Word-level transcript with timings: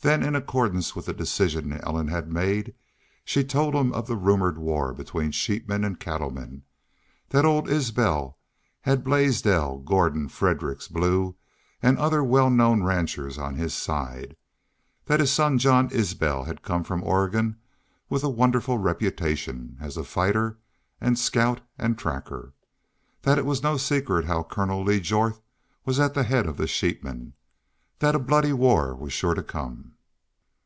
Then 0.00 0.22
in 0.22 0.36
accordance 0.36 0.94
with 0.94 1.08
a 1.08 1.12
decision 1.12 1.72
Ellen 1.72 2.06
had 2.06 2.30
made 2.32 2.72
she 3.24 3.42
told 3.42 3.74
him 3.74 3.92
of 3.92 4.06
the 4.06 4.14
rumored 4.14 4.56
war 4.56 4.94
between 4.94 5.32
sheepmen 5.32 5.82
and 5.84 5.98
cattlemen; 5.98 6.62
that 7.30 7.44
old 7.44 7.68
Isbel 7.68 8.38
had 8.82 9.02
Blaisdell, 9.02 9.78
Gordon, 9.78 10.28
Fredericks, 10.28 10.86
Blue 10.86 11.34
and 11.82 11.98
other 11.98 12.22
well 12.22 12.48
known 12.48 12.84
ranchers 12.84 13.38
on 13.38 13.56
his 13.56 13.74
side; 13.74 14.36
that 15.06 15.18
his 15.18 15.32
son 15.32 15.58
Jean 15.58 15.88
Isbel 15.90 16.44
had 16.44 16.62
come 16.62 16.84
from 16.84 17.02
Oregon 17.02 17.56
with 18.08 18.22
a 18.22 18.28
wonderful 18.28 18.78
reputation 18.78 19.78
as 19.80 19.96
fighter 20.06 20.58
and 21.00 21.18
scout 21.18 21.60
and 21.76 21.98
tracker; 21.98 22.54
that 23.22 23.36
it 23.36 23.44
was 23.44 23.64
no 23.64 23.76
secret 23.76 24.26
how 24.26 24.44
Colonel 24.44 24.84
Lee 24.84 25.00
Jorth 25.00 25.40
was 25.84 25.98
at 25.98 26.14
the 26.14 26.22
head 26.22 26.46
of 26.46 26.56
the 26.56 26.68
sheepmen; 26.68 27.32
that 28.00 28.14
a 28.14 28.18
bloody 28.20 28.52
war 28.52 28.94
was 28.94 29.12
sure 29.12 29.34
to 29.34 29.42
come. 29.42 29.94